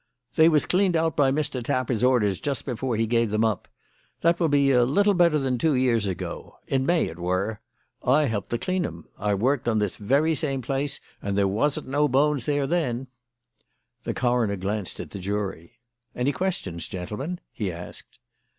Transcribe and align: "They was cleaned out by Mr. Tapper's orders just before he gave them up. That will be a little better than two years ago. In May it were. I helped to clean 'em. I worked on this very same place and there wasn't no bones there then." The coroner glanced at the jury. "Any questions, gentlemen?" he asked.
"They 0.33 0.49
was 0.49 0.65
cleaned 0.65 0.95
out 0.95 1.15
by 1.15 1.31
Mr. 1.31 1.63
Tapper's 1.63 2.03
orders 2.03 2.41
just 2.41 2.65
before 2.65 2.95
he 2.95 3.05
gave 3.05 3.29
them 3.29 3.45
up. 3.45 3.67
That 4.21 4.39
will 4.39 4.49
be 4.49 4.71
a 4.71 4.83
little 4.83 5.13
better 5.13 5.37
than 5.37 5.59
two 5.59 5.75
years 5.75 6.07
ago. 6.07 6.57
In 6.65 6.87
May 6.87 7.05
it 7.05 7.19
were. 7.19 7.59
I 8.03 8.25
helped 8.25 8.49
to 8.49 8.57
clean 8.57 8.83
'em. 8.83 9.05
I 9.19 9.35
worked 9.35 9.67
on 9.67 9.77
this 9.77 9.97
very 9.97 10.33
same 10.33 10.63
place 10.63 10.99
and 11.21 11.37
there 11.37 11.47
wasn't 11.47 11.87
no 11.87 12.07
bones 12.07 12.47
there 12.47 12.65
then." 12.65 13.09
The 14.03 14.15
coroner 14.15 14.55
glanced 14.57 14.99
at 14.99 15.11
the 15.11 15.19
jury. 15.19 15.77
"Any 16.15 16.31
questions, 16.31 16.87
gentlemen?" 16.87 17.39
he 17.51 17.71
asked. 17.71 18.17